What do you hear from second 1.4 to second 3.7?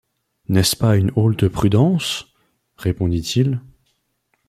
prudence?… respondit-il.